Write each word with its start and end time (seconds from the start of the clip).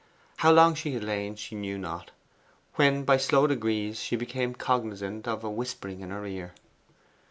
How 0.37 0.51
long 0.51 0.73
she 0.73 0.93
had 0.93 1.03
lain, 1.03 1.35
she 1.35 1.53
knew 1.53 1.77
not, 1.77 2.09
when 2.73 3.03
by 3.03 3.17
slow 3.17 3.45
degrees 3.45 3.99
she 3.99 4.15
became 4.15 4.55
cognizant 4.55 5.27
of 5.27 5.43
a 5.43 5.51
whispering 5.51 6.01
in 6.01 6.09
her 6.09 6.25
ear. 6.25 6.55